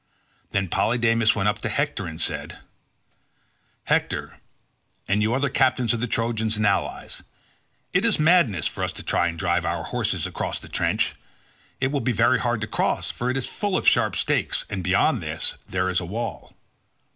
[0.49, 2.57] Then Polydamas went up to Hector and said,
[3.83, 4.39] "Hector,
[5.07, 7.21] and you other captains of the Trojans and allies,
[7.93, 11.13] it is madness for us to try and drive our horses across the trench;
[11.79, 14.83] it will be very hard to cross, for it is full of sharp stakes, and
[14.83, 16.55] beyond these there is the wall.